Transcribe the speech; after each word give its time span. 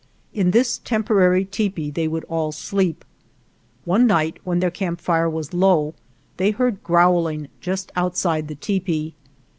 In 0.33 0.49
this 0.49 0.79
temporary 0.79 1.45
tepee 1.45 1.91
they 1.91 2.07
would 2.07 2.23
all 2.23 2.51
sleep. 2.51 3.05
One 3.85 4.07
night 4.07 4.39
when 4.43 4.59
their 4.59 4.71
camp 4.71 4.99
fire 4.99 5.29
was 5.29 5.53
low 5.53 5.93
they 6.37 6.49
heard 6.49 6.83
growling 6.83 7.49
just 7.59 7.91
outside 7.95 8.47
the 8.47 8.55
tepee. 8.55 9.13